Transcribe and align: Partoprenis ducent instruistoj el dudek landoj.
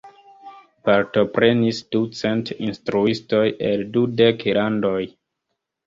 Partoprenis 0.89 1.83
ducent 1.97 2.51
instruistoj 2.71 3.45
el 3.71 3.87
dudek 3.99 4.47
landoj. 4.61 5.01